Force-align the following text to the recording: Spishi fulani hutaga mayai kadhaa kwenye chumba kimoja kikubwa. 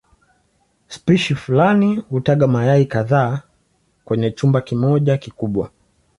Spishi 0.87 1.35
fulani 1.35 1.95
hutaga 1.95 2.47
mayai 2.47 2.85
kadhaa 2.85 3.41
kwenye 4.05 4.31
chumba 4.31 4.61
kimoja 4.61 5.17
kikubwa. 5.17 5.71